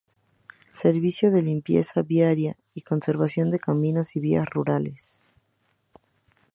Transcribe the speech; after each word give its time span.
Servicio 0.73 1.29
de 1.29 1.43
limpieza 1.43 2.01
viaria 2.01 2.57
y 2.73 2.81
conservación 2.81 3.51
de 3.51 3.59
caminos 3.59 4.15
y 4.15 4.19
vías 4.19 4.49
rurales. 4.49 5.27